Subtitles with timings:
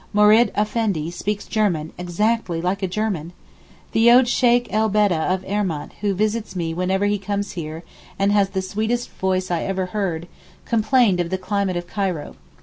[0.13, 3.33] Mourad Effendi speaks German exactly like a German.
[3.91, 7.83] The old Sheykh el Beled of Erment who visits me whenever he comes here,
[8.17, 10.27] and has the sweetest voice I ever heard,
[10.65, 12.35] complained of the climate of Cairo.